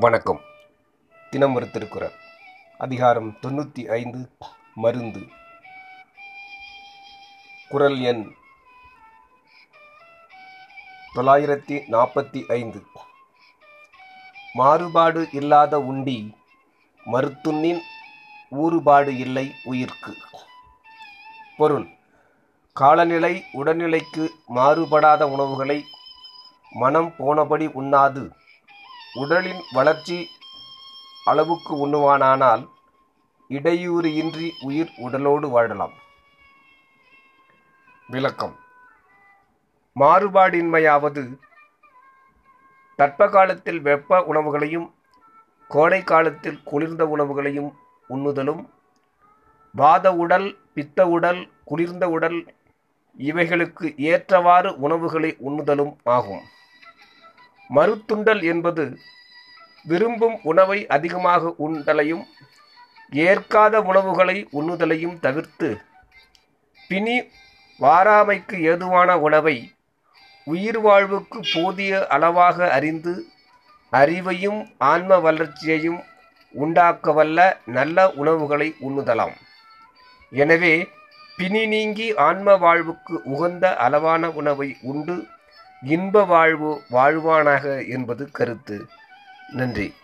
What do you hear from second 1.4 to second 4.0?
ஒரு திருக்குறள். அதிகாரம் தொண்ணூற்றி